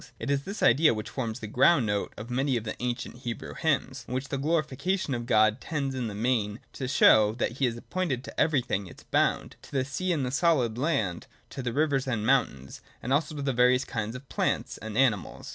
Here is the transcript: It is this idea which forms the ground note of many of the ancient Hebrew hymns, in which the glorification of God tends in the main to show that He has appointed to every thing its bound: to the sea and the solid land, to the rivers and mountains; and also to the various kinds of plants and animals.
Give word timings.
It 0.17 0.31
is 0.31 0.45
this 0.45 0.63
idea 0.63 0.95
which 0.95 1.11
forms 1.11 1.41
the 1.41 1.45
ground 1.47 1.85
note 1.85 2.11
of 2.17 2.31
many 2.31 2.57
of 2.57 2.63
the 2.63 2.75
ancient 2.81 3.17
Hebrew 3.17 3.53
hymns, 3.53 4.03
in 4.07 4.15
which 4.15 4.29
the 4.29 4.39
glorification 4.39 5.13
of 5.13 5.27
God 5.27 5.61
tends 5.61 5.93
in 5.93 6.07
the 6.07 6.15
main 6.15 6.59
to 6.73 6.87
show 6.87 7.35
that 7.35 7.59
He 7.59 7.65
has 7.65 7.77
appointed 7.77 8.23
to 8.23 8.39
every 8.39 8.61
thing 8.63 8.87
its 8.87 9.03
bound: 9.03 9.57
to 9.61 9.71
the 9.71 9.85
sea 9.85 10.11
and 10.11 10.25
the 10.25 10.31
solid 10.31 10.75
land, 10.79 11.27
to 11.51 11.61
the 11.61 11.71
rivers 11.71 12.07
and 12.07 12.25
mountains; 12.25 12.81
and 13.03 13.13
also 13.13 13.35
to 13.35 13.43
the 13.43 13.53
various 13.53 13.85
kinds 13.85 14.15
of 14.15 14.27
plants 14.27 14.79
and 14.79 14.97
animals. 14.97 15.49